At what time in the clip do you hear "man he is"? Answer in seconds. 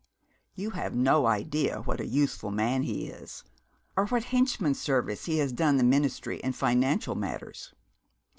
2.49-3.43